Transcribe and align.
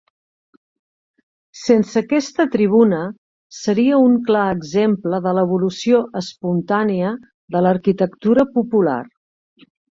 Sense 1.63 2.01
aquesta 2.01 2.45
tribuna 2.55 3.03
seria 3.59 4.01
un 4.07 4.17
clar 4.31 4.47
exemple 4.57 5.21
de 5.29 5.35
l'evolució 5.41 6.03
espontània 6.25 7.15
de 7.59 7.65
l'arquitectura 7.67 8.51
popular. 8.59 9.01